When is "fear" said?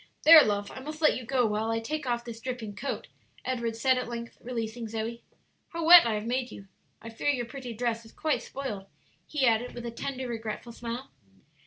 7.11-7.29